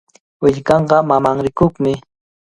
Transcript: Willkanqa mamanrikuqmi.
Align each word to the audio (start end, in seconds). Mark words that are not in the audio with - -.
Willkanqa 0.41 0.97
mamanrikuqmi. 1.09 1.93